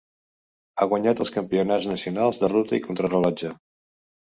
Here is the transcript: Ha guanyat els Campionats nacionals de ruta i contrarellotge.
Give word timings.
Ha 0.83 0.87
guanyat 0.93 1.21
els 1.27 1.33
Campionats 1.37 1.91
nacionals 1.93 2.43
de 2.45 2.53
ruta 2.59 2.79
i 2.83 2.87
contrarellotge. 2.91 3.59